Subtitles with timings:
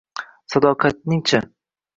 [0.53, 1.39] Sadoqatning-chi?